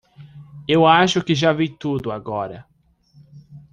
[0.67, 2.65] Eu acho que já vi tudo agora.